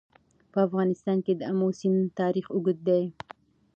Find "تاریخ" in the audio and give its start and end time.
2.19-2.45